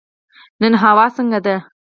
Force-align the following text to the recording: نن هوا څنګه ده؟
نن 0.61 0.73
هوا 0.83 1.05
څنګه 1.17 1.39
ده؟ 1.45 1.55